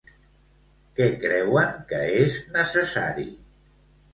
Què 0.99 1.09
creuen 1.25 1.77
que 1.91 1.99
és 2.23 2.41
necessari? 2.57 3.29